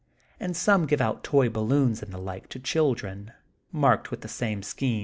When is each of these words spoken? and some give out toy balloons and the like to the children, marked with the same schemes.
and 0.39 0.57
some 0.57 0.87
give 0.87 0.99
out 0.99 1.23
toy 1.23 1.47
balloons 1.47 2.01
and 2.01 2.11
the 2.11 2.17
like 2.17 2.49
to 2.49 2.57
the 2.57 2.63
children, 2.65 3.33
marked 3.71 4.09
with 4.09 4.21
the 4.21 4.27
same 4.27 4.63
schemes. 4.63 4.99